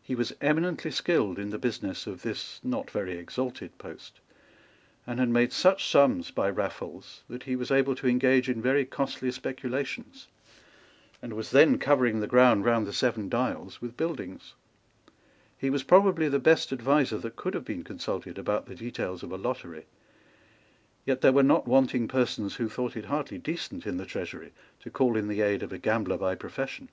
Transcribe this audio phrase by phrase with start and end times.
[0.00, 4.20] He was eminently skilled in the business of this not very exalted post,
[5.04, 8.84] and had made such sums by raffles that he was able to engage in very
[8.84, 10.28] costly speculations,
[11.20, 14.54] and was then covering the ground round the Seven Dials with buildings.
[15.58, 19.32] He was probably the best adviser that could have been consulted about the details of
[19.32, 19.86] a lottery.
[21.04, 24.52] Yet there were not wanting persons who thought it hardly decent in the Treasury
[24.82, 26.90] to call in the aid of a gambler by profession.